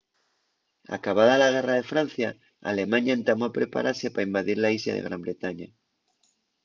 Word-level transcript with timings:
acabada 0.95 1.35
la 1.41 1.49
guerra 1.55 1.73
de 1.73 1.83
francia 1.83 2.31
alemaña 2.71 3.13
entamó 3.17 3.43
a 3.47 3.55
preparase 3.59 4.05
pa 4.13 4.25
invadir 4.27 4.57
la 4.59 4.73
islla 4.77 4.93
de 4.95 5.05
gran 5.07 5.21
bretaña 5.25 5.67